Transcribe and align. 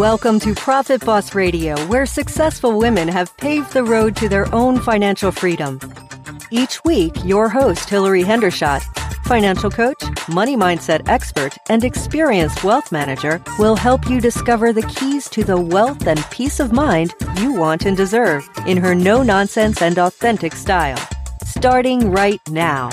Welcome 0.00 0.40
to 0.40 0.54
Profit 0.54 1.04
Boss 1.04 1.34
Radio, 1.34 1.78
where 1.88 2.06
successful 2.06 2.78
women 2.78 3.06
have 3.06 3.36
paved 3.36 3.74
the 3.74 3.84
road 3.84 4.16
to 4.16 4.30
their 4.30 4.52
own 4.54 4.80
financial 4.80 5.30
freedom. 5.30 5.78
Each 6.50 6.82
week, 6.84 7.12
your 7.22 7.50
host, 7.50 7.86
Hilary 7.86 8.24
Hendershott, 8.24 8.82
financial 9.26 9.70
coach, 9.70 10.02
money 10.26 10.56
mindset 10.56 11.06
expert, 11.06 11.54
and 11.68 11.84
experienced 11.84 12.64
wealth 12.64 12.90
manager, 12.90 13.42
will 13.58 13.76
help 13.76 14.08
you 14.08 14.22
discover 14.22 14.72
the 14.72 14.86
keys 14.86 15.28
to 15.28 15.44
the 15.44 15.60
wealth 15.60 16.06
and 16.06 16.24
peace 16.30 16.60
of 16.60 16.72
mind 16.72 17.12
you 17.36 17.52
want 17.52 17.84
and 17.84 17.94
deserve 17.94 18.48
in 18.66 18.78
her 18.78 18.94
no 18.94 19.22
nonsense 19.22 19.82
and 19.82 19.98
authentic 19.98 20.54
style. 20.54 20.96
Starting 21.44 22.10
right 22.10 22.40
now. 22.48 22.88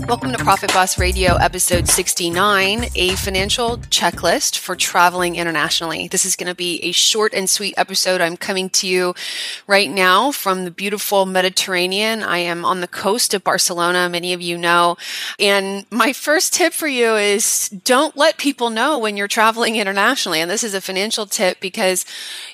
Welcome 0.00 0.32
to 0.32 0.38
Profit 0.38 0.72
Boss 0.72 0.98
Radio, 0.98 1.34
episode 1.34 1.86
69, 1.86 2.86
a 2.94 3.14
financial 3.16 3.76
checklist 3.76 4.56
for 4.56 4.74
traveling 4.74 5.36
internationally. 5.36 6.08
This 6.08 6.24
is 6.24 6.34
going 6.34 6.48
to 6.48 6.54
be 6.54 6.82
a 6.82 6.92
short 6.92 7.34
and 7.34 7.48
sweet 7.48 7.74
episode. 7.76 8.22
I'm 8.22 8.38
coming 8.38 8.70
to 8.70 8.88
you 8.88 9.14
right 9.66 9.90
now 9.90 10.32
from 10.32 10.64
the 10.64 10.70
beautiful 10.70 11.26
Mediterranean. 11.26 12.22
I 12.22 12.38
am 12.38 12.64
on 12.64 12.80
the 12.80 12.88
coast 12.88 13.34
of 13.34 13.44
Barcelona, 13.44 14.08
many 14.08 14.32
of 14.32 14.40
you 14.40 14.56
know. 14.56 14.96
And 15.38 15.84
my 15.90 16.14
first 16.14 16.54
tip 16.54 16.72
for 16.72 16.88
you 16.88 17.14
is 17.16 17.68
don't 17.68 18.16
let 18.16 18.38
people 18.38 18.70
know 18.70 18.98
when 18.98 19.18
you're 19.18 19.28
traveling 19.28 19.76
internationally. 19.76 20.40
And 20.40 20.50
this 20.50 20.64
is 20.64 20.72
a 20.72 20.80
financial 20.80 21.26
tip 21.26 21.60
because, 21.60 22.06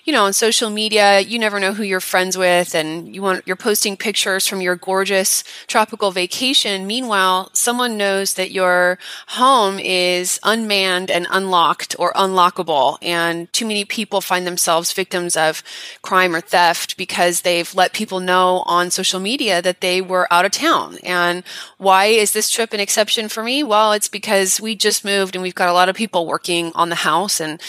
you 0.02 0.12
know, 0.12 0.24
on 0.24 0.32
social 0.32 0.70
media, 0.70 1.20
you 1.20 1.38
never 1.38 1.60
know 1.60 1.72
who 1.72 1.84
you're 1.84 2.00
friends 2.00 2.36
with 2.36 2.74
and 2.74 3.14
you 3.14 3.22
want, 3.22 3.46
you're 3.46 3.54
posting 3.54 3.96
pictures 3.96 4.44
from 4.44 4.60
your 4.60 4.74
gorgeous 4.74 5.44
tropical 5.68 6.10
vacation. 6.10 6.84
Meanwhile, 6.84 7.27
someone 7.52 7.96
knows 7.96 8.34
that 8.34 8.50
your 8.50 8.98
home 9.28 9.78
is 9.78 10.40
unmanned 10.42 11.10
and 11.10 11.26
unlocked 11.30 11.96
or 11.98 12.12
unlockable. 12.14 12.98
And 13.02 13.52
too 13.52 13.66
many 13.66 13.84
people 13.84 14.20
find 14.20 14.46
themselves 14.46 14.92
victims 14.92 15.36
of 15.36 15.62
crime 16.02 16.34
or 16.34 16.40
theft 16.40 16.96
because 16.96 17.42
they've 17.42 17.74
let 17.74 17.92
people 17.92 18.20
know 18.20 18.62
on 18.66 18.90
social 18.90 19.20
media 19.20 19.62
that 19.62 19.80
they 19.80 20.00
were 20.00 20.32
out 20.32 20.44
of 20.44 20.52
town. 20.52 20.98
And 21.02 21.44
why 21.78 22.06
is 22.06 22.32
this 22.32 22.50
trip 22.50 22.72
an 22.72 22.80
exception 22.80 23.28
for 23.28 23.42
me? 23.42 23.62
Well, 23.62 23.92
it's 23.92 24.08
because 24.08 24.60
we 24.60 24.74
just 24.74 25.04
moved 25.04 25.34
and 25.34 25.42
we've 25.42 25.54
got 25.54 25.68
a 25.68 25.78
lot 25.78 25.88
of 25.88 25.96
people 25.96 26.26
working 26.26 26.72
on 26.74 26.88
the 26.88 27.04
house 27.10 27.40
and 27.40 27.60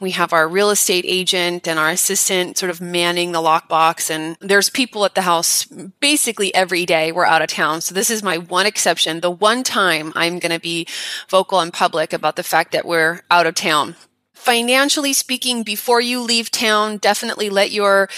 we 0.00 0.10
have 0.12 0.32
our 0.32 0.48
real 0.48 0.70
estate 0.70 1.04
agent 1.06 1.68
and 1.68 1.78
our 1.78 1.90
assistant 1.90 2.58
sort 2.58 2.70
of 2.70 2.80
manning 2.80 3.32
the 3.32 3.40
lockbox. 3.40 4.10
And 4.10 4.36
there's 4.40 4.70
people 4.70 5.04
at 5.04 5.14
the 5.14 5.22
house 5.22 5.64
basically 6.00 6.54
every 6.54 6.84
day 6.86 7.12
we're 7.12 7.24
out 7.24 7.42
of 7.42 7.48
town. 7.48 7.80
So 7.80 7.94
this 7.94 8.10
is 8.10 8.22
my 8.22 8.38
one 8.38 8.66
exception 8.66 9.05
exception, 9.06 9.20
the 9.20 9.30
one 9.30 9.62
time 9.62 10.12
I'm 10.16 10.38
going 10.38 10.52
to 10.52 10.60
be 10.60 10.86
vocal 11.28 11.60
in 11.60 11.70
public 11.70 12.12
about 12.12 12.36
the 12.36 12.42
fact 12.42 12.72
that 12.72 12.84
we're 12.84 13.22
out 13.30 13.46
of 13.46 13.54
town 13.54 13.94
financially 14.46 15.12
speaking, 15.12 15.64
before 15.64 16.00
you 16.00 16.20
leave 16.20 16.52
town, 16.52 16.98
definitely 16.98 17.50
let 17.50 17.72
your 17.72 18.08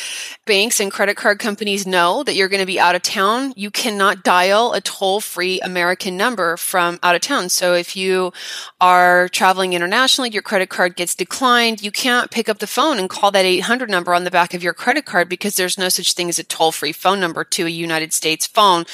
banks 0.44 0.78
and 0.78 0.92
credit 0.92 1.16
card 1.16 1.38
companies 1.38 1.86
know 1.86 2.22
that 2.22 2.34
you're 2.34 2.50
going 2.50 2.60
to 2.60 2.66
be 2.66 2.78
out 2.78 2.94
of 2.94 3.00
town. 3.00 3.54
You 3.56 3.70
cannot 3.70 4.24
dial 4.24 4.74
a 4.74 4.82
toll 4.82 5.22
free 5.22 5.58
American 5.60 6.18
number 6.18 6.58
from 6.58 6.98
out 7.02 7.14
of 7.14 7.22
town. 7.22 7.48
So 7.48 7.72
if 7.72 7.96
you 7.96 8.34
are 8.78 9.30
traveling 9.30 9.72
internationally, 9.72 10.28
your 10.28 10.42
credit 10.42 10.68
card 10.68 10.96
gets 10.96 11.14
declined, 11.14 11.80
you 11.80 11.90
can't 11.90 12.30
pick 12.30 12.50
up 12.50 12.58
the 12.58 12.66
phone 12.66 12.98
and 12.98 13.08
call 13.08 13.30
that 13.30 13.46
800 13.46 13.88
number 13.88 14.12
on 14.12 14.24
the 14.24 14.30
back 14.30 14.52
of 14.52 14.62
your 14.62 14.74
credit 14.74 15.06
card 15.06 15.30
because 15.30 15.56
there's 15.56 15.78
no 15.78 15.88
such 15.88 16.12
thing 16.12 16.28
as 16.28 16.38
a 16.38 16.44
toll 16.44 16.72
free 16.72 16.92
phone 16.92 17.20
number 17.20 17.42
to 17.42 17.64
a 17.64 17.70
United 17.70 18.12
States 18.12 18.46
phone 18.46 18.84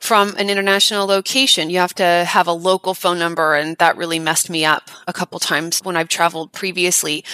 from 0.00 0.34
an 0.36 0.48
international 0.48 1.06
location. 1.06 1.68
You 1.68 1.80
have 1.80 1.94
to 1.96 2.24
have 2.26 2.46
a 2.46 2.52
local 2.52 2.94
phone 2.94 3.18
number. 3.18 3.56
And 3.56 3.76
that 3.76 3.98
really 3.98 4.18
messed 4.18 4.48
me 4.48 4.64
up 4.64 4.90
a 5.06 5.12
couple 5.12 5.38
times 5.38 5.80
when 5.82 5.94
I've 5.94 6.08
traveled 6.08 6.54
previously 6.54 6.77
previously. 6.78 7.24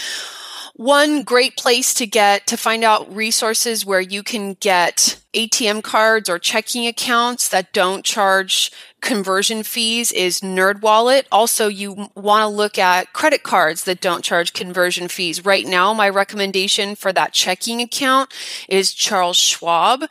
One 0.74 1.22
great 1.22 1.54
place 1.56 1.92
to 1.94 2.06
get 2.06 2.46
to 2.46 2.56
find 2.56 2.82
out 2.82 3.14
resources 3.14 3.84
where 3.84 4.00
you 4.00 4.22
can 4.22 4.54
get 4.54 5.20
ATM 5.34 5.82
cards 5.82 6.28
or 6.28 6.38
checking 6.38 6.86
accounts 6.86 7.48
that 7.48 7.72
don't 7.72 8.04
charge 8.04 8.70
conversion 9.04 9.62
fees 9.62 10.10
is 10.12 10.40
NerdWallet. 10.40 11.24
Also, 11.30 11.68
you 11.68 12.08
want 12.14 12.42
to 12.42 12.48
look 12.48 12.78
at 12.78 13.12
credit 13.12 13.42
cards 13.42 13.84
that 13.84 14.00
don't 14.00 14.24
charge 14.24 14.54
conversion 14.54 15.08
fees. 15.08 15.44
Right 15.44 15.66
now, 15.66 15.92
my 15.92 16.08
recommendation 16.08 16.96
for 16.96 17.12
that 17.12 17.34
checking 17.34 17.82
account 17.82 18.32
is 18.66 18.94
Charles 18.94 19.36
Schwab. 19.36 20.04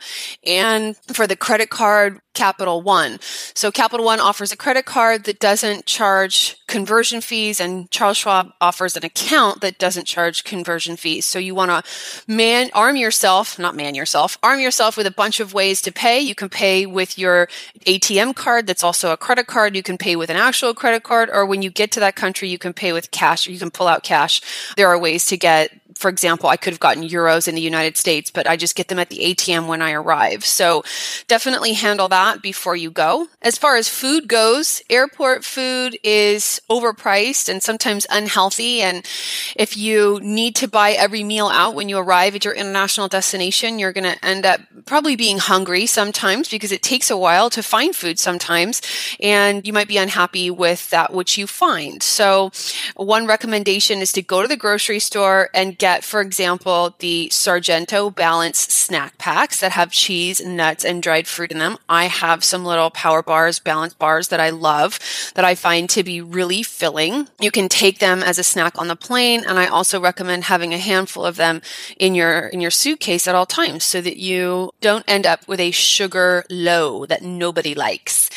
And 0.46 0.96
for 1.12 1.26
the 1.26 1.34
credit 1.34 1.70
card, 1.70 2.20
Capital 2.34 2.82
One. 2.82 3.18
So 3.54 3.70
Capital 3.70 4.04
One 4.04 4.20
offers 4.20 4.52
a 4.52 4.56
credit 4.56 4.84
card 4.84 5.24
that 5.24 5.38
doesn't 5.38 5.86
charge 5.86 6.56
conversion 6.66 7.20
fees 7.20 7.60
and 7.60 7.90
Charles 7.90 8.16
Schwab 8.16 8.50
offers 8.60 8.96
an 8.96 9.04
account 9.04 9.60
that 9.60 9.78
doesn't 9.78 10.06
charge 10.06 10.42
conversion 10.42 10.96
fees. 10.96 11.24
So 11.24 11.38
you 11.38 11.54
want 11.54 11.70
to 11.70 11.82
man, 12.26 12.70
arm 12.74 12.96
yourself, 12.96 13.58
not 13.58 13.76
man 13.76 13.94
yourself, 13.94 14.36
arm 14.42 14.58
yourself 14.58 14.96
with 14.96 15.06
a 15.06 15.12
bunch 15.16 15.40
of 15.40 15.54
ways 15.54 15.80
to 15.82 15.92
pay. 15.92 16.20
You 16.20 16.34
can 16.34 16.48
pay 16.48 16.86
with 16.86 17.18
your 17.18 17.48
ATM 17.86 18.34
card 18.34 18.66
that's 18.66 18.84
also 18.84 19.12
a 19.12 19.16
credit 19.16 19.46
card. 19.46 19.76
You 19.76 19.82
can 19.82 19.98
pay 19.98 20.16
with 20.16 20.30
an 20.30 20.36
actual 20.36 20.74
credit 20.74 21.02
card, 21.02 21.30
or 21.32 21.46
when 21.46 21.62
you 21.62 21.70
get 21.70 21.90
to 21.92 22.00
that 22.00 22.16
country, 22.16 22.48
you 22.48 22.58
can 22.58 22.72
pay 22.72 22.92
with 22.92 23.10
cash 23.10 23.46
or 23.46 23.52
you 23.52 23.58
can 23.58 23.70
pull 23.70 23.88
out 23.88 24.02
cash. 24.02 24.40
There 24.76 24.88
are 24.88 24.98
ways 24.98 25.26
to 25.26 25.36
get 25.36 25.70
for 25.94 26.08
example, 26.08 26.48
I 26.48 26.56
could 26.56 26.72
have 26.72 26.80
gotten 26.80 27.02
euros 27.02 27.48
in 27.48 27.54
the 27.54 27.60
United 27.60 27.96
States, 27.96 28.30
but 28.30 28.46
I 28.48 28.56
just 28.56 28.74
get 28.74 28.88
them 28.88 28.98
at 28.98 29.10
the 29.10 29.18
ATM 29.18 29.66
when 29.66 29.80
I 29.80 29.92
arrive. 29.92 30.44
So 30.44 30.82
definitely 31.28 31.74
handle 31.74 32.08
that 32.08 32.42
before 32.42 32.76
you 32.76 32.90
go. 32.90 33.28
As 33.42 33.56
far 33.56 33.76
as 33.76 33.88
food 33.88 34.28
goes, 34.28 34.82
airport 34.90 35.44
food 35.44 35.98
is 36.02 36.60
overpriced 36.70 37.48
and 37.48 37.62
sometimes 37.62 38.06
unhealthy. 38.10 38.82
And 38.82 39.06
if 39.56 39.76
you 39.76 40.20
need 40.22 40.56
to 40.56 40.68
buy 40.68 40.92
every 40.92 41.22
meal 41.22 41.46
out 41.46 41.74
when 41.74 41.88
you 41.88 41.98
arrive 41.98 42.34
at 42.34 42.44
your 42.44 42.54
international 42.54 43.08
destination, 43.08 43.78
you're 43.78 43.92
going 43.92 44.12
to 44.12 44.24
end 44.24 44.44
up 44.44 44.60
probably 44.86 45.16
being 45.16 45.38
hungry 45.38 45.86
sometimes 45.86 46.48
because 46.48 46.72
it 46.72 46.82
takes 46.82 47.10
a 47.10 47.16
while 47.16 47.50
to 47.50 47.62
find 47.62 47.94
food 47.94 48.18
sometimes. 48.18 48.82
And 49.20 49.66
you 49.66 49.72
might 49.72 49.88
be 49.88 49.98
unhappy 49.98 50.50
with 50.50 50.90
that 50.90 51.12
which 51.12 51.38
you 51.38 51.46
find. 51.46 52.02
So 52.02 52.50
one 52.96 53.26
recommendation 53.26 54.00
is 54.00 54.12
to 54.12 54.22
go 54.22 54.42
to 54.42 54.48
the 54.48 54.56
grocery 54.56 54.98
store 54.98 55.50
and 55.54 55.78
get, 55.78 55.83
for 56.00 56.22
example, 56.22 56.94
the 56.98 57.28
Sargento 57.30 58.08
Balance 58.08 58.58
snack 58.58 59.18
packs 59.18 59.60
that 59.60 59.72
have 59.72 59.90
cheese, 59.90 60.42
nuts, 60.42 60.82
and 60.82 61.02
dried 61.02 61.26
fruit 61.26 61.52
in 61.52 61.58
them. 61.58 61.76
I 61.90 62.06
have 62.06 62.42
some 62.42 62.64
little 62.64 62.90
power 62.90 63.22
bars, 63.22 63.58
balance 63.58 63.92
bars 63.92 64.28
that 64.28 64.40
I 64.40 64.48
love 64.48 64.98
that 65.34 65.44
I 65.44 65.54
find 65.54 65.90
to 65.90 66.02
be 66.02 66.22
really 66.22 66.62
filling. 66.62 67.28
You 67.38 67.50
can 67.50 67.68
take 67.68 67.98
them 67.98 68.22
as 68.22 68.38
a 68.38 68.44
snack 68.44 68.78
on 68.78 68.88
the 68.88 68.96
plane, 68.96 69.44
and 69.46 69.58
I 69.58 69.66
also 69.66 70.00
recommend 70.00 70.44
having 70.44 70.72
a 70.72 70.78
handful 70.78 71.26
of 71.26 71.36
them 71.36 71.60
in 71.98 72.14
your 72.14 72.46
in 72.48 72.62
your 72.62 72.70
suitcase 72.70 73.28
at 73.28 73.34
all 73.34 73.44
times 73.44 73.84
so 73.84 74.00
that 74.00 74.16
you 74.16 74.70
don't 74.80 75.04
end 75.06 75.26
up 75.26 75.46
with 75.46 75.60
a 75.60 75.70
sugar 75.70 76.44
low 76.48 77.04
that 77.04 77.22
nobody 77.22 77.74
likes. 77.74 78.30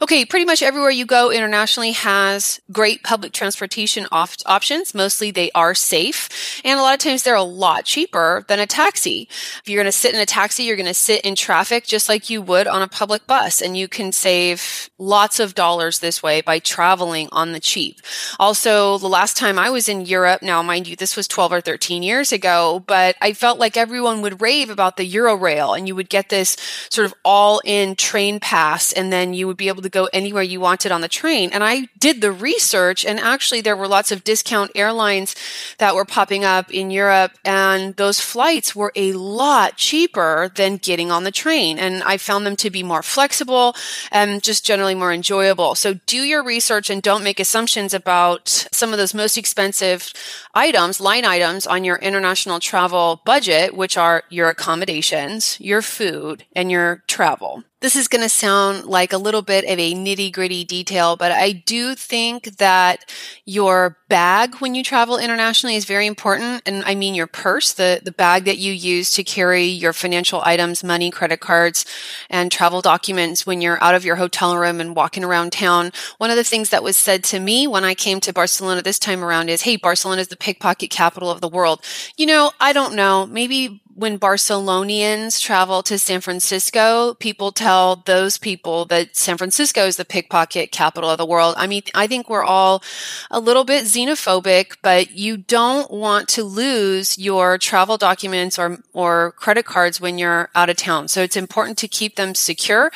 Okay, 0.00 0.24
pretty 0.24 0.44
much 0.44 0.62
everywhere 0.62 0.90
you 0.90 1.06
go 1.06 1.30
internationally 1.30 1.92
has 1.92 2.60
great 2.70 3.02
public 3.02 3.32
transportation 3.32 4.06
op- 4.12 4.30
options. 4.46 4.94
Mostly 4.94 5.30
they 5.30 5.50
are 5.52 5.74
safe 5.74 6.60
and 6.64 6.80
lot 6.84 6.94
of 6.94 7.00
times 7.00 7.22
they're 7.22 7.34
a 7.34 7.42
lot 7.42 7.84
cheaper 7.84 8.44
than 8.48 8.60
a 8.60 8.66
taxi. 8.66 9.28
If 9.30 9.62
you're 9.68 9.82
going 9.82 9.92
to 9.92 9.92
sit 9.92 10.14
in 10.14 10.20
a 10.20 10.26
taxi, 10.26 10.64
you're 10.64 10.76
going 10.76 10.86
to 10.86 10.94
sit 10.94 11.22
in 11.22 11.34
traffic 11.34 11.84
just 11.84 12.08
like 12.08 12.30
you 12.30 12.42
would 12.42 12.66
on 12.66 12.82
a 12.82 12.88
public 12.88 13.26
bus 13.26 13.60
and 13.60 13.76
you 13.76 13.88
can 13.88 14.12
save 14.12 14.90
lots 14.98 15.40
of 15.40 15.54
dollars 15.54 15.98
this 15.98 16.22
way 16.22 16.40
by 16.40 16.58
traveling 16.58 17.28
on 17.32 17.52
the 17.52 17.60
cheap. 17.60 18.00
Also, 18.38 18.98
the 18.98 19.08
last 19.08 19.36
time 19.36 19.58
I 19.58 19.70
was 19.70 19.88
in 19.88 20.06
Europe, 20.06 20.42
now 20.42 20.62
mind 20.62 20.86
you, 20.86 20.96
this 20.96 21.16
was 21.16 21.26
12 21.28 21.52
or 21.52 21.60
13 21.60 22.02
years 22.02 22.32
ago, 22.32 22.82
but 22.86 23.16
I 23.20 23.32
felt 23.32 23.58
like 23.58 23.76
everyone 23.76 24.22
would 24.22 24.40
rave 24.40 24.70
about 24.70 24.96
the 24.96 25.10
Eurail 25.10 25.76
and 25.76 25.88
you 25.88 25.94
would 25.94 26.08
get 26.08 26.28
this 26.28 26.56
sort 26.90 27.06
of 27.06 27.14
all 27.24 27.60
in 27.64 27.96
train 27.96 28.40
pass 28.40 28.92
and 28.92 29.12
then 29.12 29.34
you 29.34 29.46
would 29.46 29.56
be 29.56 29.68
able 29.68 29.82
to 29.82 29.88
go 29.88 30.08
anywhere 30.12 30.42
you 30.42 30.60
wanted 30.60 30.92
on 30.92 31.00
the 31.00 31.08
train. 31.08 31.50
And 31.52 31.64
I 31.64 31.88
did 31.98 32.20
the 32.20 32.32
research 32.32 33.04
and 33.04 33.18
actually 33.18 33.60
there 33.60 33.76
were 33.76 33.88
lots 33.88 34.12
of 34.12 34.24
discount 34.24 34.70
airlines 34.74 35.34
that 35.78 35.94
were 35.94 36.04
popping 36.04 36.44
up 36.44 36.70
in 36.74 36.90
Europe, 36.90 37.32
and 37.44 37.96
those 37.96 38.20
flights 38.20 38.74
were 38.74 38.92
a 38.94 39.12
lot 39.12 39.76
cheaper 39.76 40.50
than 40.54 40.76
getting 40.76 41.10
on 41.10 41.24
the 41.24 41.30
train. 41.30 41.78
And 41.78 42.02
I 42.02 42.16
found 42.16 42.44
them 42.44 42.56
to 42.56 42.70
be 42.70 42.82
more 42.82 43.02
flexible 43.02 43.74
and 44.10 44.42
just 44.42 44.66
generally 44.66 44.94
more 44.94 45.12
enjoyable. 45.12 45.74
So 45.74 45.94
do 46.06 46.18
your 46.18 46.42
research 46.42 46.90
and 46.90 47.02
don't 47.02 47.24
make 47.24 47.40
assumptions 47.40 47.94
about 47.94 48.48
some 48.72 48.92
of 48.92 48.98
those 48.98 49.14
most 49.14 49.38
expensive 49.38 50.12
items, 50.54 51.00
line 51.00 51.24
items 51.24 51.66
on 51.66 51.84
your 51.84 51.96
international 51.96 52.60
travel 52.60 53.22
budget, 53.24 53.74
which 53.74 53.96
are 53.96 54.24
your 54.28 54.48
accommodations, 54.48 55.58
your 55.60 55.82
food, 55.82 56.44
and 56.54 56.70
your 56.70 57.02
travel. 57.06 57.64
This 57.84 57.96
is 57.96 58.08
going 58.08 58.22
to 58.22 58.30
sound 58.30 58.86
like 58.86 59.12
a 59.12 59.18
little 59.18 59.42
bit 59.42 59.62
of 59.64 59.78
a 59.78 59.92
nitty 59.92 60.32
gritty 60.32 60.64
detail, 60.64 61.16
but 61.16 61.30
I 61.30 61.52
do 61.52 61.94
think 61.94 62.56
that 62.56 63.04
your 63.44 63.98
bag 64.08 64.54
when 64.54 64.74
you 64.74 64.82
travel 64.82 65.18
internationally 65.18 65.76
is 65.76 65.84
very 65.84 66.06
important. 66.06 66.62
And 66.64 66.82
I 66.86 66.94
mean 66.94 67.14
your 67.14 67.26
purse, 67.26 67.74
the, 67.74 68.00
the 68.02 68.10
bag 68.10 68.46
that 68.46 68.56
you 68.56 68.72
use 68.72 69.10
to 69.10 69.22
carry 69.22 69.64
your 69.64 69.92
financial 69.92 70.40
items, 70.46 70.82
money, 70.82 71.10
credit 71.10 71.40
cards, 71.40 71.84
and 72.30 72.50
travel 72.50 72.80
documents 72.80 73.46
when 73.46 73.60
you're 73.60 73.82
out 73.84 73.94
of 73.94 74.02
your 74.02 74.16
hotel 74.16 74.56
room 74.56 74.80
and 74.80 74.96
walking 74.96 75.22
around 75.22 75.52
town. 75.52 75.92
One 76.16 76.30
of 76.30 76.36
the 76.36 76.44
things 76.44 76.70
that 76.70 76.82
was 76.82 76.96
said 76.96 77.22
to 77.24 77.38
me 77.38 77.66
when 77.66 77.84
I 77.84 77.94
came 77.94 78.18
to 78.20 78.32
Barcelona 78.32 78.80
this 78.80 78.98
time 78.98 79.22
around 79.22 79.50
is, 79.50 79.60
Hey, 79.60 79.76
Barcelona 79.76 80.22
is 80.22 80.28
the 80.28 80.38
pickpocket 80.38 80.88
capital 80.88 81.30
of 81.30 81.42
the 81.42 81.48
world. 81.48 81.84
You 82.16 82.24
know, 82.24 82.52
I 82.58 82.72
don't 82.72 82.94
know. 82.94 83.26
Maybe 83.26 83.82
when 83.96 84.16
Barcelonians 84.16 85.38
travel 85.38 85.82
to 85.84 85.98
San 85.98 86.20
Francisco, 86.20 87.14
people 87.14 87.52
tell 87.52 87.96
those 88.06 88.38
people 88.38 88.84
that 88.86 89.16
San 89.16 89.36
Francisco 89.36 89.86
is 89.86 89.96
the 89.96 90.04
pickpocket 90.04 90.72
capital 90.72 91.08
of 91.08 91.18
the 91.18 91.26
world. 91.26 91.54
I 91.56 91.68
mean, 91.68 91.82
I 91.94 92.08
think 92.08 92.28
we're 92.28 92.44
all 92.44 92.82
a 93.30 93.38
little 93.38 93.62
bit 93.62 93.84
xenophobic, 93.84 94.78
but 94.82 95.12
you 95.12 95.36
don't 95.36 95.90
want 95.92 96.28
to 96.30 96.42
lose 96.42 97.18
your 97.18 97.56
travel 97.56 97.96
documents 97.96 98.58
or, 98.58 98.78
or 98.92 99.32
credit 99.32 99.64
cards 99.64 100.00
when 100.00 100.18
you're 100.18 100.50
out 100.56 100.70
of 100.70 100.76
town. 100.76 101.06
So 101.06 101.22
it's 101.22 101.36
important 101.36 101.78
to 101.78 101.88
keep 101.88 102.16
them 102.16 102.34
secure. 102.34 102.90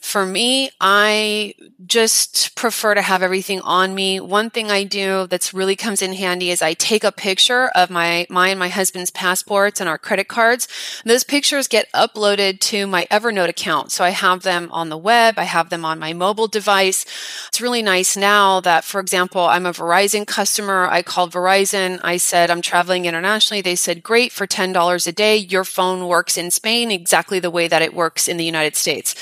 For 0.00 0.26
me, 0.26 0.70
I 0.80 1.54
just 1.86 2.56
prefer 2.56 2.94
to 2.94 3.02
have 3.02 3.22
everything 3.22 3.60
on 3.60 3.94
me. 3.94 4.18
One 4.18 4.50
thing 4.50 4.70
I 4.70 4.82
do 4.82 5.28
that's 5.28 5.54
really 5.54 5.76
comes 5.76 6.02
in 6.02 6.12
handy 6.12 6.50
is 6.50 6.60
I 6.60 6.74
take 6.74 7.04
a 7.04 7.12
picture 7.12 7.68
of 7.68 7.88
my, 7.88 8.26
my 8.28 8.48
and 8.48 8.58
my 8.58 8.68
husband's 8.68 9.12
passports 9.12 9.80
and 9.80 9.88
our 9.88 9.98
credit 9.98 10.26
cards 10.26 10.39
cards. 10.40 10.68
Those 11.04 11.22
pictures 11.22 11.68
get 11.68 11.92
uploaded 11.92 12.60
to 12.70 12.86
my 12.86 13.06
Evernote 13.10 13.50
account. 13.50 13.92
So 13.92 14.04
I 14.04 14.10
have 14.10 14.40
them 14.42 14.70
on 14.72 14.88
the 14.88 14.96
web. 14.96 15.34
I 15.36 15.44
have 15.44 15.68
them 15.68 15.84
on 15.84 15.98
my 15.98 16.14
mobile 16.14 16.48
device. 16.48 17.04
It's 17.48 17.60
really 17.60 17.82
nice 17.82 18.16
now 18.16 18.60
that, 18.60 18.82
for 18.84 19.00
example, 19.00 19.42
I'm 19.42 19.66
a 19.66 19.72
Verizon 19.72 20.26
customer. 20.26 20.86
I 20.86 21.02
called 21.02 21.30
Verizon. 21.30 22.00
I 22.02 22.16
said, 22.16 22.50
I'm 22.50 22.62
traveling 22.62 23.04
internationally. 23.04 23.60
They 23.60 23.76
said, 23.76 24.02
great 24.02 24.32
for 24.32 24.46
$10 24.46 25.06
a 25.06 25.12
day. 25.12 25.36
Your 25.36 25.64
phone 25.64 26.08
works 26.08 26.38
in 26.38 26.50
Spain 26.50 26.90
exactly 26.90 27.38
the 27.38 27.50
way 27.50 27.68
that 27.68 27.82
it 27.82 27.92
works 27.92 28.26
in 28.26 28.38
the 28.38 28.50
United 28.54 28.76
States 28.76 29.14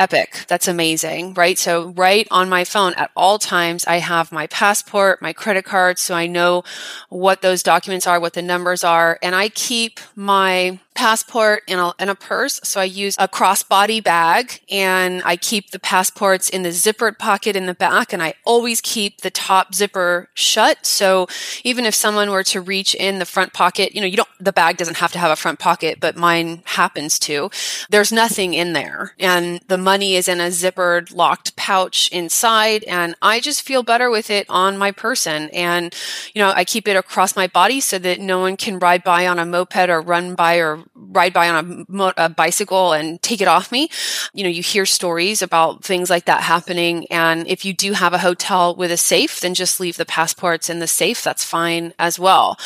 epic. 0.00 0.44
That's 0.48 0.68
amazing, 0.68 1.34
right? 1.34 1.58
So 1.58 1.88
right 1.88 2.26
on 2.30 2.48
my 2.48 2.64
phone 2.64 2.94
at 2.94 3.10
all 3.16 3.38
times, 3.38 3.84
I 3.86 3.96
have 3.96 4.30
my 4.30 4.46
passport, 4.46 5.20
my 5.20 5.32
credit 5.32 5.64
card. 5.64 5.98
So 5.98 6.14
I 6.14 6.26
know 6.26 6.62
what 7.08 7.42
those 7.42 7.62
documents 7.62 8.06
are, 8.06 8.20
what 8.20 8.34
the 8.34 8.42
numbers 8.42 8.84
are. 8.84 9.18
And 9.22 9.34
I 9.34 9.48
keep 9.48 10.00
my 10.14 10.78
passport 10.98 11.62
in 11.68 11.78
a, 11.78 11.94
in 12.00 12.08
a 12.08 12.14
purse. 12.16 12.58
So 12.64 12.80
I 12.80 12.84
use 12.84 13.14
a 13.20 13.28
crossbody 13.28 14.02
bag 14.02 14.60
and 14.68 15.22
I 15.24 15.36
keep 15.36 15.70
the 15.70 15.78
passports 15.78 16.48
in 16.48 16.64
the 16.64 16.70
zippered 16.70 17.20
pocket 17.20 17.54
in 17.54 17.66
the 17.66 17.74
back 17.74 18.12
and 18.12 18.20
I 18.20 18.34
always 18.44 18.80
keep 18.80 19.20
the 19.20 19.30
top 19.30 19.76
zipper 19.76 20.28
shut. 20.34 20.84
So 20.84 21.28
even 21.62 21.84
if 21.84 21.94
someone 21.94 22.32
were 22.32 22.42
to 22.42 22.60
reach 22.60 22.96
in 22.96 23.20
the 23.20 23.26
front 23.26 23.52
pocket, 23.52 23.94
you 23.94 24.00
know, 24.00 24.08
you 24.08 24.16
don't, 24.16 24.28
the 24.40 24.52
bag 24.52 24.76
doesn't 24.76 24.96
have 24.96 25.12
to 25.12 25.20
have 25.20 25.30
a 25.30 25.36
front 25.36 25.60
pocket, 25.60 26.00
but 26.00 26.16
mine 26.16 26.62
happens 26.64 27.20
to. 27.20 27.48
There's 27.88 28.10
nothing 28.10 28.54
in 28.54 28.72
there 28.72 29.14
and 29.20 29.60
the 29.68 29.78
money 29.78 30.16
is 30.16 30.26
in 30.26 30.40
a 30.40 30.48
zippered 30.48 31.14
locked 31.14 31.54
pouch 31.54 32.08
inside 32.10 32.82
and 32.84 33.14
I 33.22 33.38
just 33.38 33.62
feel 33.62 33.84
better 33.84 34.10
with 34.10 34.30
it 34.30 34.46
on 34.48 34.76
my 34.76 34.90
person. 34.90 35.48
And, 35.50 35.94
you 36.34 36.42
know, 36.42 36.50
I 36.56 36.64
keep 36.64 36.88
it 36.88 36.96
across 36.96 37.36
my 37.36 37.46
body 37.46 37.80
so 37.80 38.00
that 38.00 38.18
no 38.18 38.40
one 38.40 38.56
can 38.56 38.80
ride 38.80 39.04
by 39.04 39.28
on 39.28 39.38
a 39.38 39.46
moped 39.46 39.88
or 39.88 40.00
run 40.00 40.34
by 40.34 40.56
or 40.56 40.82
ride 40.94 41.32
by 41.32 41.48
on 41.48 41.86
a, 41.88 42.12
a, 42.16 42.28
bicycle 42.28 42.92
and 42.92 43.20
take 43.22 43.40
it 43.40 43.48
off 43.48 43.72
me. 43.72 43.88
You 44.32 44.44
know, 44.44 44.50
you 44.50 44.62
hear 44.62 44.86
stories 44.86 45.42
about 45.42 45.84
things 45.84 46.10
like 46.10 46.26
that 46.26 46.42
happening. 46.42 47.06
And 47.10 47.46
if 47.46 47.64
you 47.64 47.72
do 47.72 47.92
have 47.92 48.12
a 48.12 48.18
hotel 48.18 48.74
with 48.74 48.90
a 48.90 48.96
safe, 48.96 49.40
then 49.40 49.54
just 49.54 49.80
leave 49.80 49.96
the 49.96 50.04
passports 50.04 50.68
in 50.68 50.78
the 50.78 50.86
safe. 50.86 51.22
That's 51.22 51.44
fine 51.44 51.94
as 51.98 52.18
well. 52.18 52.58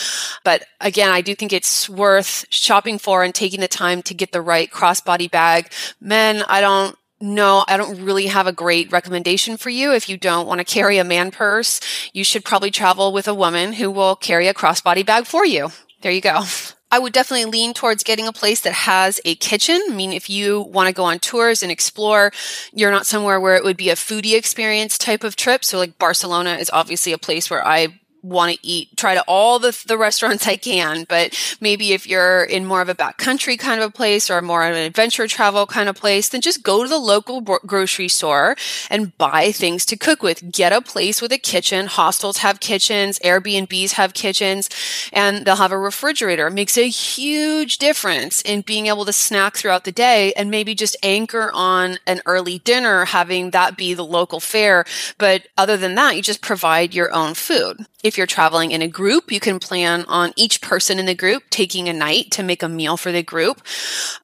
But 0.44 0.64
again, 0.80 1.10
I 1.10 1.20
do 1.20 1.34
think 1.34 1.52
it's 1.52 1.88
worth 1.88 2.46
shopping 2.50 2.98
for 2.98 3.22
and 3.22 3.34
taking 3.34 3.60
the 3.60 3.68
time 3.68 4.02
to 4.02 4.14
get 4.14 4.32
the 4.32 4.42
right 4.42 4.70
crossbody 4.70 5.30
bag. 5.30 5.72
Men, 6.00 6.42
I 6.48 6.60
don't 6.60 6.96
no, 7.22 7.64
I 7.68 7.76
don't 7.76 8.04
really 8.04 8.26
have 8.26 8.48
a 8.48 8.52
great 8.52 8.90
recommendation 8.90 9.56
for 9.56 9.70
you. 9.70 9.92
If 9.92 10.08
you 10.08 10.16
don't 10.16 10.48
want 10.48 10.58
to 10.58 10.64
carry 10.64 10.98
a 10.98 11.04
man 11.04 11.30
purse, 11.30 11.80
you 12.12 12.24
should 12.24 12.44
probably 12.44 12.72
travel 12.72 13.12
with 13.12 13.28
a 13.28 13.34
woman 13.34 13.74
who 13.74 13.92
will 13.92 14.16
carry 14.16 14.48
a 14.48 14.54
crossbody 14.54 15.06
bag 15.06 15.26
for 15.26 15.46
you. 15.46 15.70
There 16.00 16.10
you 16.10 16.20
go. 16.20 16.42
I 16.92 16.98
would 16.98 17.14
definitely 17.14 17.46
lean 17.46 17.72
towards 17.72 18.04
getting 18.04 18.28
a 18.28 18.32
place 18.32 18.60
that 18.60 18.74
has 18.74 19.18
a 19.24 19.34
kitchen. 19.36 19.80
I 19.88 19.94
mean, 19.94 20.12
if 20.12 20.28
you 20.28 20.60
want 20.60 20.88
to 20.88 20.94
go 20.94 21.04
on 21.04 21.18
tours 21.20 21.62
and 21.62 21.72
explore, 21.72 22.32
you're 22.74 22.90
not 22.90 23.06
somewhere 23.06 23.40
where 23.40 23.56
it 23.56 23.64
would 23.64 23.78
be 23.78 23.88
a 23.88 23.94
foodie 23.94 24.36
experience 24.36 24.98
type 24.98 25.24
of 25.24 25.34
trip. 25.34 25.64
So 25.64 25.78
like 25.78 25.98
Barcelona 25.98 26.56
is 26.56 26.68
obviously 26.70 27.12
a 27.12 27.18
place 27.18 27.48
where 27.50 27.66
I 27.66 27.98
want 28.22 28.52
to 28.52 28.66
eat, 28.66 28.96
try 28.96 29.14
to 29.14 29.22
all 29.26 29.58
the, 29.58 29.76
the 29.86 29.98
restaurants 29.98 30.46
I 30.46 30.56
can. 30.56 31.04
But 31.08 31.56
maybe 31.60 31.92
if 31.92 32.06
you're 32.06 32.44
in 32.44 32.66
more 32.66 32.80
of 32.80 32.88
a 32.88 32.94
backcountry 32.94 33.58
kind 33.58 33.80
of 33.80 33.88
a 33.88 33.92
place 33.92 34.30
or 34.30 34.40
more 34.40 34.64
of 34.64 34.74
an 34.74 34.82
adventure 34.82 35.26
travel 35.26 35.66
kind 35.66 35.88
of 35.88 35.96
place, 35.96 36.28
then 36.28 36.40
just 36.40 36.62
go 36.62 36.82
to 36.82 36.88
the 36.88 36.98
local 36.98 37.40
grocery 37.40 38.08
store 38.08 38.56
and 38.90 39.16
buy 39.18 39.52
things 39.52 39.84
to 39.86 39.96
cook 39.96 40.22
with. 40.22 40.52
Get 40.52 40.72
a 40.72 40.80
place 40.80 41.20
with 41.20 41.32
a 41.32 41.38
kitchen. 41.38 41.86
Hostels 41.86 42.38
have 42.38 42.60
kitchens. 42.60 43.18
Airbnbs 43.20 43.92
have 43.92 44.14
kitchens 44.14 44.68
and 45.12 45.44
they'll 45.44 45.56
have 45.56 45.72
a 45.72 45.78
refrigerator. 45.78 46.46
It 46.46 46.54
makes 46.54 46.78
a 46.78 46.88
huge 46.88 47.78
difference 47.78 48.42
in 48.42 48.62
being 48.62 48.86
able 48.86 49.04
to 49.04 49.12
snack 49.12 49.56
throughout 49.56 49.84
the 49.84 49.92
day 49.92 50.32
and 50.34 50.50
maybe 50.50 50.74
just 50.74 50.96
anchor 51.02 51.50
on 51.52 51.98
an 52.06 52.20
early 52.26 52.58
dinner, 52.58 53.04
having 53.06 53.50
that 53.50 53.76
be 53.76 53.94
the 53.94 54.04
local 54.04 54.40
fare. 54.40 54.84
But 55.18 55.48
other 55.56 55.76
than 55.76 55.94
that, 55.96 56.16
you 56.16 56.22
just 56.22 56.42
provide 56.42 56.94
your 56.94 57.12
own 57.12 57.34
food. 57.34 57.86
If 58.02 58.11
you're 58.16 58.26
traveling 58.26 58.70
in 58.72 58.82
a 58.82 58.88
group, 58.88 59.32
you 59.32 59.40
can 59.40 59.58
plan 59.58 60.04
on 60.08 60.32
each 60.36 60.60
person 60.60 60.98
in 60.98 61.06
the 61.06 61.14
group 61.14 61.44
taking 61.50 61.88
a 61.88 61.92
night 61.92 62.30
to 62.32 62.42
make 62.42 62.62
a 62.62 62.68
meal 62.68 62.96
for 62.96 63.12
the 63.12 63.22
group. 63.22 63.62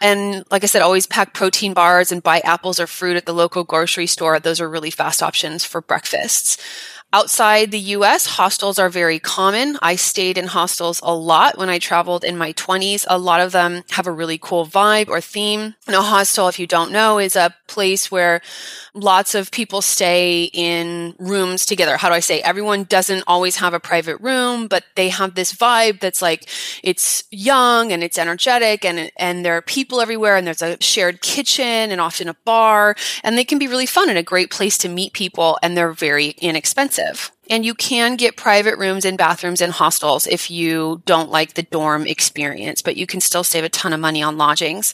And 0.00 0.44
like 0.50 0.62
I 0.62 0.66
said, 0.66 0.82
always 0.82 1.06
pack 1.06 1.34
protein 1.34 1.74
bars 1.74 2.12
and 2.12 2.22
buy 2.22 2.40
apples 2.40 2.80
or 2.80 2.86
fruit 2.86 3.16
at 3.16 3.26
the 3.26 3.34
local 3.34 3.64
grocery 3.64 4.06
store. 4.06 4.38
Those 4.40 4.60
are 4.60 4.68
really 4.68 4.90
fast 4.90 5.22
options 5.22 5.64
for 5.64 5.80
breakfasts. 5.80 6.58
Outside 7.10 7.70
the 7.70 7.96
US, 7.96 8.26
hostels 8.26 8.78
are 8.78 8.90
very 8.90 9.18
common. 9.18 9.78
I 9.80 9.96
stayed 9.96 10.36
in 10.36 10.46
hostels 10.46 11.00
a 11.02 11.14
lot 11.14 11.56
when 11.56 11.70
I 11.70 11.78
traveled 11.78 12.22
in 12.22 12.36
my 12.36 12.52
20s. 12.52 13.06
A 13.08 13.16
lot 13.16 13.40
of 13.40 13.52
them 13.52 13.82
have 13.92 14.06
a 14.06 14.12
really 14.12 14.36
cool 14.36 14.66
vibe 14.66 15.08
or 15.08 15.22
theme. 15.22 15.74
And 15.86 15.96
a 15.96 16.02
hostel, 16.02 16.48
if 16.48 16.58
you 16.58 16.66
don't 16.66 16.92
know, 16.92 17.18
is 17.18 17.34
a 17.34 17.54
place 17.66 18.10
where 18.10 18.42
lots 18.92 19.34
of 19.34 19.50
people 19.50 19.80
stay 19.80 20.50
in 20.52 21.14
rooms 21.18 21.64
together. 21.64 21.96
How 21.96 22.10
do 22.10 22.14
I 22.14 22.20
say? 22.20 22.42
Everyone 22.42 22.84
doesn't 22.84 23.24
always 23.26 23.56
have 23.56 23.72
a 23.72 23.80
private 23.80 24.18
room, 24.20 24.68
but 24.68 24.84
they 24.94 25.08
have 25.08 25.34
this 25.34 25.54
vibe 25.54 26.00
that's 26.00 26.20
like 26.20 26.46
it's 26.82 27.24
young 27.30 27.90
and 27.90 28.04
it's 28.04 28.18
energetic 28.18 28.84
and 28.84 29.10
and 29.16 29.46
there 29.46 29.56
are 29.56 29.62
people 29.62 30.02
everywhere 30.02 30.36
and 30.36 30.46
there's 30.46 30.62
a 30.62 30.76
shared 30.82 31.22
kitchen 31.22 31.64
and 31.64 32.02
often 32.02 32.28
a 32.28 32.34
bar 32.44 32.96
and 33.24 33.38
they 33.38 33.44
can 33.44 33.58
be 33.58 33.66
really 33.66 33.86
fun 33.86 34.10
and 34.10 34.18
a 34.18 34.22
great 34.22 34.50
place 34.50 34.76
to 34.78 34.88
meet 34.90 35.14
people 35.14 35.58
and 35.62 35.74
they're 35.74 35.92
very 35.92 36.34
inexpensive 36.38 36.97
expensive. 36.98 37.32
And 37.50 37.64
you 37.64 37.74
can 37.74 38.16
get 38.16 38.36
private 38.36 38.78
rooms 38.78 39.04
and 39.04 39.16
bathrooms 39.16 39.62
in 39.62 39.70
hostels 39.70 40.26
if 40.26 40.50
you 40.50 41.02
don't 41.06 41.30
like 41.30 41.54
the 41.54 41.62
dorm 41.62 42.06
experience, 42.06 42.82
but 42.82 42.96
you 42.96 43.06
can 43.06 43.20
still 43.20 43.42
save 43.42 43.64
a 43.64 43.70
ton 43.70 43.94
of 43.94 44.00
money 44.00 44.22
on 44.22 44.36
lodgings. 44.36 44.92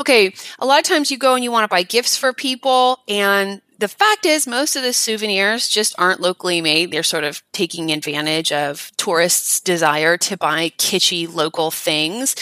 Okay. 0.00 0.34
A 0.58 0.66
lot 0.66 0.78
of 0.78 0.84
times 0.84 1.10
you 1.10 1.16
go 1.16 1.34
and 1.34 1.42
you 1.42 1.50
want 1.50 1.64
to 1.64 1.68
buy 1.68 1.82
gifts 1.82 2.16
for 2.16 2.34
people 2.34 3.00
and 3.08 3.62
the 3.78 3.88
fact 3.88 4.24
is, 4.24 4.46
most 4.46 4.76
of 4.76 4.82
the 4.82 4.92
souvenirs 4.92 5.68
just 5.68 5.94
aren't 5.98 6.20
locally 6.20 6.60
made. 6.60 6.90
They're 6.90 7.02
sort 7.02 7.24
of 7.24 7.42
taking 7.52 7.90
advantage 7.90 8.52
of 8.52 8.90
tourists' 8.96 9.60
desire 9.60 10.16
to 10.18 10.36
buy 10.36 10.70
kitschy 10.78 11.32
local 11.32 11.70
things. 11.70 12.34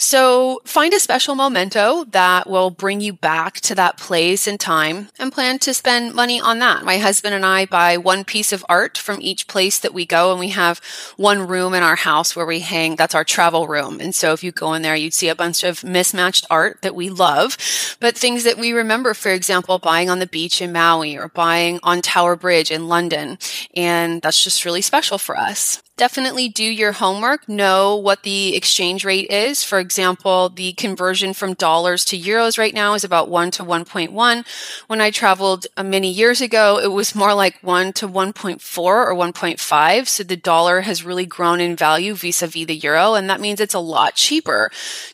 So 0.00 0.60
find 0.64 0.94
a 0.94 1.00
special 1.00 1.34
memento 1.34 2.04
that 2.10 2.48
will 2.48 2.70
bring 2.70 3.00
you 3.00 3.12
back 3.12 3.54
to 3.62 3.74
that 3.74 3.98
place 3.98 4.46
and 4.46 4.58
time 4.60 5.08
and 5.18 5.32
plan 5.32 5.58
to 5.60 5.74
spend 5.74 6.14
money 6.14 6.40
on 6.40 6.60
that. 6.60 6.84
My 6.84 6.98
husband 6.98 7.34
and 7.34 7.44
I 7.44 7.66
buy 7.66 7.96
one 7.96 8.24
piece 8.24 8.52
of 8.52 8.64
art 8.68 8.96
from 8.96 9.20
each 9.20 9.48
place 9.48 9.78
that 9.80 9.94
we 9.94 10.06
go 10.06 10.30
and 10.30 10.40
we 10.40 10.50
have 10.50 10.80
one 11.16 11.46
room 11.46 11.74
in 11.74 11.82
our 11.82 11.96
house 11.96 12.36
where 12.36 12.46
we 12.46 12.60
hang. 12.60 12.96
That's 12.96 13.14
our 13.14 13.24
travel 13.24 13.66
room. 13.66 14.00
And 14.00 14.14
so 14.14 14.32
if 14.32 14.44
you 14.44 14.52
go 14.52 14.74
in 14.74 14.82
there, 14.82 14.96
you'd 14.96 15.14
see 15.14 15.28
a 15.28 15.34
bunch 15.34 15.64
of 15.64 15.82
mismatched 15.82 16.46
art 16.50 16.82
that 16.82 16.94
we 16.94 17.10
love, 17.10 17.56
but 18.00 18.16
things 18.16 18.44
that 18.44 18.58
we 18.58 18.72
remember, 18.72 19.14
for 19.14 19.30
example, 19.30 19.78
buying 19.78 20.08
on 20.08 20.20
the 20.20 20.26
beach 20.26 20.62
in 20.62 20.67
Maui 20.72 21.16
or 21.16 21.28
buying 21.28 21.80
on 21.82 22.02
Tower 22.02 22.36
Bridge 22.36 22.70
in 22.70 22.88
London. 22.88 23.38
And 23.74 24.22
that's 24.22 24.42
just 24.42 24.64
really 24.64 24.82
special 24.82 25.18
for 25.18 25.36
us. 25.36 25.82
Definitely 25.98 26.48
do 26.48 26.64
your 26.64 26.92
homework. 26.92 27.48
Know 27.48 27.96
what 27.96 28.22
the 28.22 28.56
exchange 28.56 29.04
rate 29.04 29.28
is. 29.30 29.62
For 29.62 29.78
example, 29.78 30.48
the 30.48 30.72
conversion 30.74 31.34
from 31.34 31.54
dollars 31.54 32.04
to 32.06 32.18
euros 32.18 32.56
right 32.56 32.72
now 32.72 32.94
is 32.94 33.04
about 33.04 33.28
1 33.28 33.50
to 33.52 33.64
1.1. 33.64 34.46
When 34.86 35.00
I 35.00 35.10
traveled 35.10 35.66
uh, 35.76 35.82
many 35.82 36.10
years 36.10 36.40
ago, 36.40 36.78
it 36.78 36.92
was 36.92 37.14
more 37.14 37.34
like 37.34 37.58
1 37.62 37.92
to 37.94 38.08
1.4 38.08 38.78
or 38.78 39.14
1.5. 39.14 40.06
So 40.06 40.22
the 40.22 40.36
dollar 40.36 40.82
has 40.82 41.04
really 41.04 41.26
grown 41.26 41.60
in 41.60 41.76
value 41.76 42.14
vis-a-vis 42.14 42.66
the 42.66 42.76
euro. 42.76 43.14
And 43.14 43.28
that 43.28 43.40
means 43.40 43.60
it's 43.60 43.74
a 43.74 43.80
lot 43.80 44.14
cheaper 44.14 44.70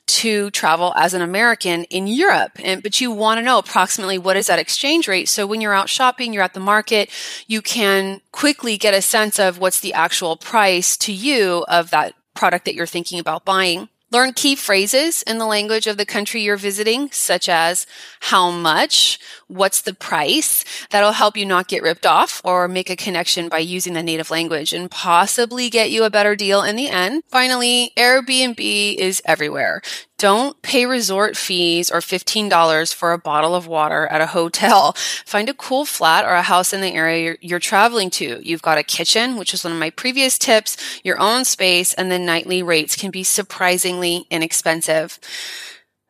to 0.07 0.51
travel 0.51 0.93
as 0.97 1.15
an 1.15 1.23
American 1.23 1.85
in 1.85 2.07
Europe. 2.07 2.53
And, 2.63 2.83
but 2.83 3.01
you 3.01 3.11
want 3.11 3.39
to 3.39 3.43
know 3.43 3.59
approximately 3.59 4.19
what 4.19 4.37
is 4.37 4.49
that 4.49 4.59
exchange 4.59 5.09
rate. 5.09 5.29
So 5.31 5.47
when 5.47 5.63
you're 5.63 5.73
out 5.73 5.89
shopping, 5.89 6.35
you're 6.35 6.43
at 6.43 6.53
the 6.53 6.61
market, 6.61 7.11
you 7.47 7.63
can 7.63 8.21
quickly 8.31 8.77
get 8.77 8.93
a 8.93 9.01
sense 9.01 9.39
of 9.39 9.59
what's 9.59 9.81
the 9.81 9.95
actual 9.95 10.37
price 10.37 10.74
to 10.83 11.13
you 11.13 11.65
of 11.69 11.91
that 11.91 12.15
product 12.35 12.65
that 12.65 12.75
you're 12.75 12.87
thinking 12.87 13.19
about 13.19 13.45
buying. 13.45 13.89
Learn 14.11 14.33
key 14.33 14.55
phrases 14.55 15.23
in 15.23 15.39
the 15.39 15.47
language 15.47 15.89
of 15.89 15.97
the 15.97 16.07
country 16.07 16.41
you're 16.41 16.57
visiting, 16.57 17.11
such 17.11 17.49
as 17.49 17.85
how 18.21 18.49
much, 18.51 19.19
what's 19.49 19.81
the 19.81 19.93
price. 19.93 20.65
That'll 20.91 21.11
help 21.11 21.37
you 21.37 21.45
not 21.45 21.67
get 21.67 21.83
ripped 21.83 22.07
off 22.07 22.41
or 22.45 22.69
make 22.69 22.91
a 22.91 22.95
connection 22.95 23.49
by 23.49 23.59
using 23.59 23.95
the 23.95 24.05
native 24.05 24.31
language 24.31 24.73
and 24.73 24.89
possibly 24.89 25.69
get 25.69 25.91
you 25.91 26.05
a 26.05 26.11
better 26.11 26.37
deal 26.37 26.63
in 26.63 26.77
the 26.77 26.89
end. 26.89 27.25
Finally, 27.27 27.93
Airbnb 27.97 28.95
is 28.95 29.21
everywhere. 29.25 29.83
Don't 30.25 30.63
pay 30.63 30.87
resort 30.87 31.37
fees 31.37 31.91
or 31.91 31.99
$15 31.99 32.95
for 32.95 33.13
a 33.13 33.19
bottle 33.19 33.55
of 33.55 33.67
water 33.67 34.07
at 34.07 34.23
a 34.23 34.27
hotel. 34.29 34.93
Find 35.27 35.51
a 35.51 35.53
cool 35.53 35.85
flat 35.85 36.25
or 36.25 36.33
a 36.33 36.41
house 36.41 36.73
in 36.73 36.81
the 36.81 36.95
area 36.95 37.23
you're, 37.23 37.37
you're, 37.43 37.59
traveling 37.59 38.09
to. 38.13 38.41
You've 38.43 38.63
got 38.63 38.79
a 38.79 38.83
kitchen, 38.83 39.37
which 39.37 39.53
is 39.53 39.65
one 39.65 39.75
of 39.75 39.79
my 39.79 39.91
previous 39.91 40.39
tips, 40.39 40.79
your 41.05 41.21
own 41.21 41.45
space, 41.45 41.93
and 41.93 42.11
the 42.11 42.19
nightly 42.19 42.63
rates 42.63 42.97
can 42.97 43.11
be 43.11 43.23
surprisingly 43.23 44.27
inexpensive. 44.31 45.19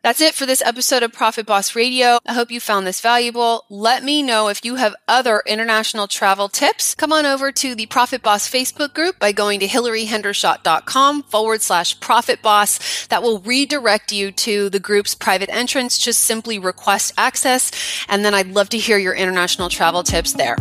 That's 0.05 0.21
it 0.21 0.35
for 0.35 0.45
this 0.45 0.61
episode 0.61 1.03
of 1.03 1.15
Profit 1.15 1.47
Boss 1.47 1.75
Radio. 1.75 2.19
I 2.27 2.35
hope 2.35 2.51
you 2.51 2.61
found 2.61 2.87
this 2.87 3.01
valuable. 3.01 3.65
Let 3.71 4.05
me 4.05 4.23
know 4.23 4.49
if 4.49 4.63
you 4.63 4.75
have 4.75 4.95
other 5.09 5.43
international 5.47 6.09
travel 6.09 6.51
tips. 6.51 6.95
Come 6.95 7.11
on 7.11 7.25
over 7.25 7.51
to 7.53 7.75
the 7.75 7.87
Profit 7.87 8.21
Boss 8.21 8.47
Facebook 8.47 8.93
group 8.93 9.19
by 9.19 9.33
going 9.33 9.61
to 9.61 9.67
hilaryhendershott.com 9.67 11.23
forward 11.23 11.63
slash 11.63 11.99
profit 12.01 12.43
boss. 12.43 13.07
That 13.07 13.23
will 13.23 13.39
redirect 13.39 14.13
you 14.13 14.31
to 14.33 14.69
the 14.69 14.79
group's 14.79 15.15
private 15.15 15.49
entrance. 15.49 15.97
Just 15.97 16.21
simply 16.21 16.59
request 16.59 17.15
access. 17.17 17.73
And 18.07 18.27
then 18.27 18.35
I'd 18.35 18.49
love 18.49 18.69
to 18.69 18.79
hear 18.79 18.99
your 18.99 19.15
international 19.15 19.71
travel 19.71 20.03
tips 20.03 20.35
there. 20.35 20.59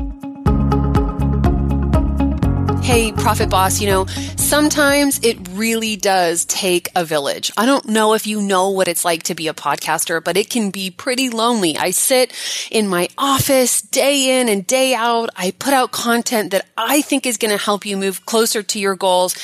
Hey, 2.84 3.13
Profit 3.13 3.50
Boss, 3.50 3.80
you 3.80 3.88
know, 3.88 4.06
sometimes 4.36 5.22
it 5.24 5.38
really 5.52 5.96
does 5.96 6.44
take 6.44 6.90
a 6.98 7.06
village. 7.06 7.50
I 7.56 7.66
don't 7.66 7.88
know 7.88 8.13
if 8.13 8.28
you 8.28 8.42
know 8.42 8.72
what 8.72 8.90
it's 8.90 9.06
like 9.06 9.24
to 9.24 9.36
be 9.36 9.48
a 9.48 9.54
podcaster, 9.54 10.22
but 10.22 10.36
it 10.36 10.50
can 10.50 10.70
be 10.70 10.92
pretty 10.92 11.30
lonely. 11.30 11.78
I 11.78 11.92
sit 11.92 12.34
in 12.70 12.90
my 12.90 13.08
office 13.18 13.82
day 13.82 14.38
in 14.38 14.50
and 14.50 14.68
day 14.68 14.94
out. 14.94 15.30
I 15.38 15.52
put 15.52 15.74
out 15.74 15.94
content 15.94 16.52
that 16.52 16.68
I 16.78 17.02
think 17.02 17.25
is 17.25 17.38
going 17.38 17.58
to 17.58 17.63
help 17.63 17.86
you 17.86 17.96
move 17.96 18.25
closer 18.25 18.62
to 18.62 18.80
your 18.80 18.98
goals. 18.98 19.38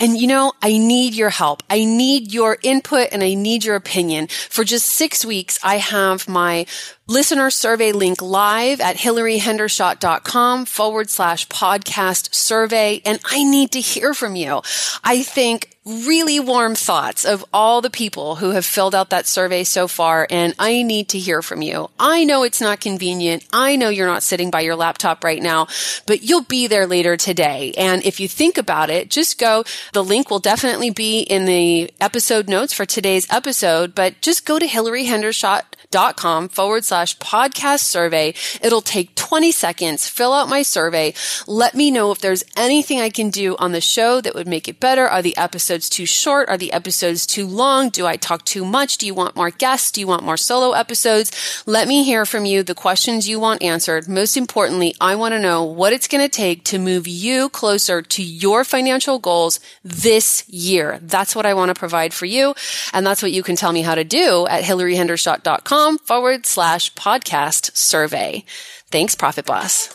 And 0.00 0.16
you 0.16 0.26
know, 0.26 0.54
I 0.62 0.78
need 0.78 1.14
your 1.14 1.30
help. 1.30 1.62
I 1.68 1.84
need 1.84 2.32
your 2.32 2.56
input 2.62 3.08
and 3.12 3.22
I 3.22 3.34
need 3.34 3.62
your 3.62 3.76
opinion. 3.76 4.28
For 4.28 4.64
just 4.64 4.86
six 4.86 5.22
weeks, 5.22 5.58
I 5.62 5.76
have 5.76 6.28
my 6.28 6.64
listener 7.06 7.50
survey 7.50 7.92
link 7.92 8.20
live 8.20 8.80
at 8.80 8.96
hilaryhendershott.com 8.96 10.66
forward 10.66 11.10
slash 11.10 11.46
podcast 11.48 12.34
survey. 12.34 13.00
And 13.04 13.20
I 13.24 13.44
need 13.44 13.72
to 13.72 13.80
hear 13.80 14.12
from 14.14 14.36
you. 14.36 14.62
I 15.04 15.22
think 15.22 15.75
really 15.86 16.40
warm 16.40 16.74
thoughts 16.74 17.24
of 17.24 17.44
all 17.52 17.80
the 17.80 17.90
people 17.90 18.36
who 18.36 18.50
have 18.50 18.64
filled 18.64 18.94
out 18.94 19.10
that 19.10 19.26
survey 19.26 19.62
so 19.62 19.86
far. 19.86 20.26
And 20.28 20.52
I 20.58 20.82
need 20.82 21.08
to 21.10 21.18
hear 21.18 21.42
from 21.42 21.62
you. 21.62 21.88
I 21.98 22.24
know 22.24 22.42
it's 22.42 22.60
not 22.60 22.80
convenient. 22.80 23.46
I 23.52 23.76
know 23.76 23.88
you're 23.88 24.08
not 24.08 24.24
sitting 24.24 24.50
by 24.50 24.62
your 24.62 24.74
laptop 24.74 25.22
right 25.22 25.40
now, 25.40 25.68
but 26.06 26.22
you'll 26.22 26.42
be 26.42 26.66
there 26.66 26.86
later 26.88 27.16
today. 27.16 27.72
And 27.78 28.04
if 28.04 28.18
you 28.18 28.26
think 28.26 28.58
about 28.58 28.90
it, 28.90 29.10
just 29.10 29.38
go. 29.38 29.62
The 29.92 30.02
link 30.02 30.28
will 30.28 30.40
definitely 30.40 30.90
be 30.90 31.20
in 31.20 31.44
the 31.44 31.90
episode 32.00 32.48
notes 32.48 32.72
for 32.72 32.84
today's 32.84 33.30
episode, 33.30 33.94
but 33.94 34.20
just 34.20 34.44
go 34.44 34.58
to 34.58 34.66
hilaryhendershott.com 34.66 36.48
forward 36.48 36.84
slash 36.84 37.16
podcast 37.18 37.80
survey. 37.80 38.34
It'll 38.60 38.80
take 38.80 39.14
20 39.14 39.52
seconds. 39.52 40.08
Fill 40.08 40.32
out 40.32 40.48
my 40.48 40.62
survey. 40.62 41.14
Let 41.46 41.76
me 41.76 41.92
know 41.92 42.10
if 42.10 42.18
there's 42.18 42.44
anything 42.56 43.00
I 43.00 43.10
can 43.10 43.30
do 43.30 43.56
on 43.58 43.70
the 43.70 43.80
show 43.80 44.20
that 44.20 44.34
would 44.34 44.48
make 44.48 44.66
it 44.66 44.80
better. 44.80 45.06
Are 45.06 45.22
the 45.22 45.36
episodes 45.36 45.75
episodes 45.76 45.90
too 45.90 46.06
short? 46.06 46.48
Are 46.48 46.56
the 46.56 46.72
episodes 46.72 47.26
too 47.26 47.46
long? 47.46 47.90
Do 47.90 48.06
I 48.06 48.16
talk 48.16 48.46
too 48.46 48.64
much? 48.64 48.96
Do 48.96 49.04
you 49.06 49.12
want 49.12 49.36
more 49.36 49.50
guests? 49.50 49.92
Do 49.92 50.00
you 50.00 50.06
want 50.06 50.22
more 50.22 50.38
solo 50.38 50.72
episodes? 50.72 51.30
Let 51.66 51.86
me 51.86 52.02
hear 52.02 52.24
from 52.24 52.46
you 52.46 52.62
the 52.62 52.74
questions 52.74 53.28
you 53.28 53.38
want 53.38 53.62
answered. 53.62 54.08
Most 54.08 54.38
importantly, 54.38 54.94
I 55.02 55.16
want 55.16 55.32
to 55.32 55.38
know 55.38 55.64
what 55.64 55.92
it's 55.92 56.08
going 56.08 56.24
to 56.24 56.30
take 56.30 56.64
to 56.64 56.78
move 56.78 57.06
you 57.06 57.50
closer 57.50 58.00
to 58.00 58.22
your 58.22 58.64
financial 58.64 59.18
goals 59.18 59.60
this 59.84 60.48
year. 60.48 60.98
That's 61.02 61.36
what 61.36 61.44
I 61.44 61.52
want 61.52 61.68
to 61.68 61.78
provide 61.78 62.14
for 62.14 62.24
you. 62.24 62.54
And 62.94 63.06
that's 63.06 63.22
what 63.22 63.32
you 63.32 63.42
can 63.42 63.56
tell 63.56 63.72
me 63.72 63.82
how 63.82 63.94
to 63.94 64.04
do 64.04 64.46
at 64.46 64.64
hilaryhendershott.com 64.64 65.98
forward 65.98 66.46
slash 66.46 66.94
podcast 66.94 67.76
survey. 67.76 68.46
Thanks, 68.90 69.14
Profit 69.14 69.44
Boss. 69.44 69.94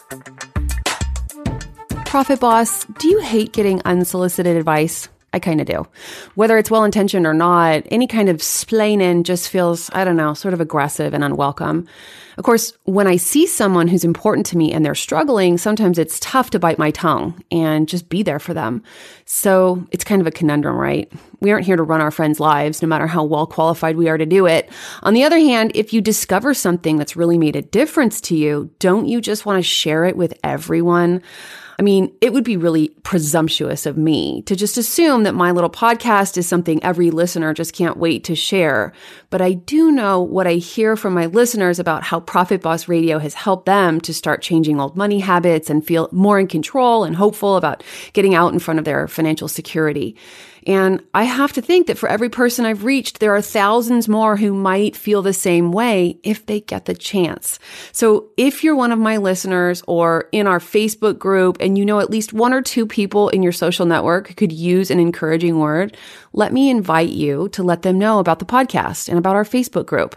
Profit 2.05 2.39
Boss, 2.39 2.85
do 2.99 3.07
you 3.07 3.21
hate 3.21 3.51
getting 3.51 3.81
unsolicited 3.83 4.57
advice? 4.57 5.07
I 5.33 5.39
kind 5.39 5.61
of 5.61 5.67
do. 5.67 5.87
Whether 6.35 6.57
it's 6.57 6.69
well 6.69 6.83
intentioned 6.83 7.25
or 7.25 7.33
not, 7.33 7.83
any 7.89 8.05
kind 8.05 8.27
of 8.27 8.37
splaining 8.37 9.23
just 9.23 9.49
feels, 9.49 9.89
I 9.93 10.03
don't 10.03 10.17
know, 10.17 10.33
sort 10.33 10.53
of 10.53 10.59
aggressive 10.59 11.13
and 11.13 11.23
unwelcome. 11.23 11.87
Of 12.37 12.43
course, 12.43 12.73
when 12.83 13.07
I 13.07 13.15
see 13.15 13.47
someone 13.47 13.87
who's 13.87 14.03
important 14.03 14.45
to 14.47 14.57
me 14.57 14.73
and 14.73 14.85
they're 14.85 14.95
struggling, 14.95 15.57
sometimes 15.57 15.97
it's 15.97 16.19
tough 16.19 16.49
to 16.51 16.59
bite 16.59 16.77
my 16.77 16.91
tongue 16.91 17.41
and 17.51 17.87
just 17.87 18.09
be 18.09 18.23
there 18.23 18.39
for 18.39 18.53
them. 18.53 18.83
So 19.25 19.85
it's 19.91 20.03
kind 20.03 20.21
of 20.21 20.27
a 20.27 20.31
conundrum, 20.31 20.75
right? 20.75 21.11
We 21.41 21.51
aren't 21.51 21.65
here 21.65 21.75
to 21.75 21.83
run 21.83 22.01
our 22.01 22.11
friends' 22.11 22.39
lives, 22.39 22.81
no 22.81 22.87
matter 22.87 23.07
how 23.07 23.23
well 23.23 23.47
qualified 23.47 23.97
we 23.97 24.07
are 24.07 24.17
to 24.17 24.27
do 24.27 24.45
it. 24.45 24.69
On 25.01 25.15
the 25.15 25.23
other 25.23 25.39
hand, 25.39 25.71
if 25.73 25.91
you 25.91 25.99
discover 25.99 26.53
something 26.53 26.97
that's 26.97 27.15
really 27.15 27.39
made 27.39 27.55
a 27.55 27.63
difference 27.63 28.21
to 28.21 28.35
you, 28.35 28.69
don't 28.77 29.07
you 29.07 29.19
just 29.19 29.43
want 29.45 29.57
to 29.57 29.63
share 29.63 30.05
it 30.05 30.15
with 30.15 30.35
everyone? 30.43 31.23
I 31.79 31.83
mean, 31.83 32.13
it 32.21 32.31
would 32.31 32.43
be 32.43 32.57
really 32.57 32.89
presumptuous 33.01 33.87
of 33.87 33.97
me 33.97 34.43
to 34.43 34.55
just 34.55 34.77
assume 34.77 35.23
that 35.23 35.33
my 35.33 35.49
little 35.49 35.67
podcast 35.67 36.37
is 36.37 36.47
something 36.47 36.83
every 36.83 37.09
listener 37.09 37.55
just 37.55 37.73
can't 37.73 37.97
wait 37.97 38.23
to 38.25 38.35
share. 38.35 38.93
But 39.31 39.41
I 39.41 39.53
do 39.53 39.91
know 39.91 40.21
what 40.21 40.45
I 40.45 40.55
hear 40.55 40.95
from 40.95 41.15
my 41.15 41.25
listeners 41.25 41.79
about 41.79 42.03
how 42.03 42.19
Profit 42.19 42.61
Boss 42.61 42.87
Radio 42.87 43.17
has 43.17 43.33
helped 43.33 43.65
them 43.65 43.99
to 44.01 44.13
start 44.13 44.43
changing 44.43 44.79
old 44.79 44.95
money 44.95 45.21
habits 45.21 45.71
and 45.71 45.83
feel 45.83 46.07
more 46.11 46.39
in 46.39 46.45
control 46.45 47.03
and 47.03 47.15
hopeful 47.15 47.55
about 47.55 47.83
getting 48.13 48.35
out 48.35 48.53
in 48.53 48.59
front 48.59 48.77
of 48.77 48.85
their 48.85 49.07
financial 49.07 49.47
security. 49.47 50.15
And 50.67 51.03
I 51.13 51.23
have 51.23 51.53
to 51.53 51.61
think 51.61 51.87
that 51.87 51.97
for 51.97 52.09
every 52.09 52.29
person 52.29 52.65
I've 52.65 52.83
reached, 52.83 53.19
there 53.19 53.35
are 53.35 53.41
thousands 53.41 54.07
more 54.07 54.37
who 54.37 54.53
might 54.53 54.95
feel 54.95 55.21
the 55.21 55.33
same 55.33 55.71
way 55.71 56.19
if 56.23 56.45
they 56.45 56.61
get 56.61 56.85
the 56.85 56.93
chance. 56.93 57.59
So 57.91 58.29
if 58.37 58.63
you're 58.63 58.75
one 58.75 58.91
of 58.91 58.99
my 58.99 59.17
listeners 59.17 59.83
or 59.87 60.29
in 60.31 60.47
our 60.47 60.59
Facebook 60.59 61.17
group 61.17 61.57
and 61.59 61.77
you 61.77 61.85
know 61.85 61.99
at 61.99 62.09
least 62.09 62.33
one 62.33 62.53
or 62.53 62.61
two 62.61 62.85
people 62.85 63.29
in 63.29 63.43
your 63.43 63.51
social 63.51 63.85
network 63.85 64.35
could 64.35 64.51
use 64.51 64.91
an 64.91 64.99
encouraging 64.99 65.59
word, 65.59 65.97
let 66.33 66.53
me 66.53 66.69
invite 66.69 67.09
you 67.09 67.49
to 67.49 67.63
let 67.63 67.81
them 67.81 67.97
know 67.97 68.19
about 68.19 68.39
the 68.39 68.45
podcast 68.45 69.09
and 69.09 69.17
about 69.17 69.35
our 69.35 69.45
Facebook 69.45 69.85
group. 69.85 70.15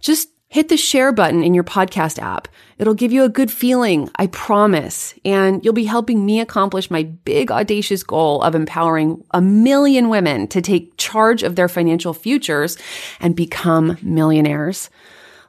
Just 0.00 0.28
hit 0.48 0.68
the 0.68 0.76
share 0.76 1.12
button 1.12 1.42
in 1.42 1.54
your 1.54 1.64
podcast 1.64 2.18
app. 2.18 2.48
It'll 2.78 2.94
give 2.94 3.12
you 3.12 3.24
a 3.24 3.28
good 3.28 3.50
feeling, 3.50 4.10
I 4.16 4.28
promise. 4.28 5.14
And 5.24 5.64
you'll 5.64 5.74
be 5.74 5.84
helping 5.84 6.24
me 6.24 6.40
accomplish 6.40 6.90
my 6.90 7.02
big 7.02 7.50
audacious 7.50 8.02
goal 8.02 8.42
of 8.42 8.54
empowering 8.54 9.24
a 9.32 9.40
million 9.40 10.08
women 10.08 10.46
to 10.48 10.62
take 10.62 10.96
charge 10.96 11.42
of 11.42 11.56
their 11.56 11.68
financial 11.68 12.14
futures 12.14 12.78
and 13.20 13.34
become 13.34 13.98
millionaires. 14.02 14.90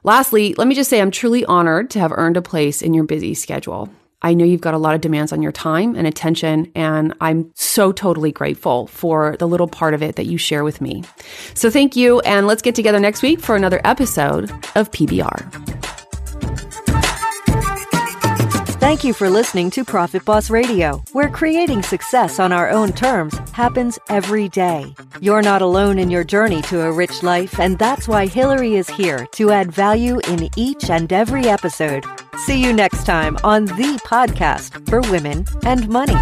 Lastly, 0.04 0.54
let 0.54 0.68
me 0.68 0.74
just 0.74 0.90
say 0.90 1.00
I'm 1.00 1.10
truly 1.10 1.44
honored 1.44 1.90
to 1.90 2.00
have 2.00 2.12
earned 2.12 2.36
a 2.36 2.42
place 2.42 2.82
in 2.82 2.94
your 2.94 3.04
busy 3.04 3.34
schedule. 3.34 3.90
I 4.20 4.34
know 4.34 4.44
you've 4.44 4.60
got 4.60 4.74
a 4.74 4.78
lot 4.78 4.96
of 4.96 5.00
demands 5.00 5.32
on 5.32 5.42
your 5.42 5.52
time 5.52 5.94
and 5.94 6.06
attention, 6.06 6.72
and 6.74 7.14
I'm 7.20 7.52
so 7.54 7.92
totally 7.92 8.32
grateful 8.32 8.88
for 8.88 9.36
the 9.38 9.46
little 9.46 9.68
part 9.68 9.94
of 9.94 10.02
it 10.02 10.16
that 10.16 10.26
you 10.26 10.38
share 10.38 10.64
with 10.64 10.80
me. 10.80 11.04
So 11.54 11.70
thank 11.70 11.94
you, 11.94 12.18
and 12.20 12.48
let's 12.48 12.62
get 12.62 12.74
together 12.74 12.98
next 12.98 13.22
week 13.22 13.38
for 13.38 13.54
another 13.54 13.80
episode 13.84 14.50
of 14.74 14.90
PBR. 14.90 15.86
Thank 18.80 19.04
you 19.04 19.12
for 19.12 19.28
listening 19.28 19.70
to 19.70 19.84
Profit 19.84 20.24
Boss 20.24 20.50
Radio, 20.50 21.02
where 21.12 21.28
creating 21.28 21.82
success 21.82 22.40
on 22.40 22.52
our 22.52 22.70
own 22.70 22.92
terms 22.92 23.38
happens 23.52 23.98
every 24.08 24.48
day. 24.48 24.94
You're 25.20 25.42
not 25.42 25.62
alone 25.62 25.98
in 25.98 26.10
your 26.10 26.24
journey 26.24 26.62
to 26.62 26.80
a 26.82 26.92
rich 26.92 27.22
life, 27.22 27.60
and 27.60 27.78
that's 27.78 28.08
why 28.08 28.26
Hilary 28.26 28.74
is 28.74 28.88
here 28.88 29.26
to 29.32 29.50
add 29.50 29.70
value 29.70 30.18
in 30.26 30.48
each 30.56 30.90
and 30.90 31.12
every 31.12 31.46
episode. 31.46 32.04
See 32.44 32.62
you 32.62 32.72
next 32.72 33.04
time 33.04 33.36
on 33.44 33.66
the 33.66 34.00
podcast 34.06 34.88
for 34.88 35.00
women 35.10 35.44
and 35.64 35.88
money. 35.88 36.16